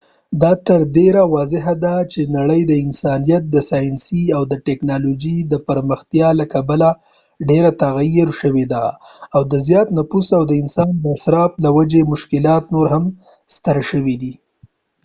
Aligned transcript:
دا 0.41 0.51
تر 0.67 0.79
ډیره 0.97 1.21
واضح 1.35 1.65
ده 1.83 1.95
چې 2.11 2.21
نړۍ 2.37 2.61
د 2.67 2.71
انسانیت 2.85 3.43
د 3.49 3.55
ساینسي 3.69 4.23
او 4.35 4.43
تکنالوژۍ 4.67 5.37
د 5.51 5.53
پرمختیا 5.67 6.27
له 6.39 6.45
کبله 6.53 6.89
ډیره 7.49 7.69
تغیر 7.83 8.29
شوې 8.41 8.65
او 9.35 9.41
د 9.51 9.53
زیات 9.67 9.87
نفوس 9.97 10.27
او 10.37 10.43
د 10.47 10.53
انسان 10.61 10.87
د 10.99 11.05
اصراف 11.15 11.51
له 11.63 11.69
وجې 11.77 12.01
مشکلات 12.13 12.63
نور 12.73 12.87
هم 12.93 13.03
ستر 13.55 13.77
شوي 13.89 14.15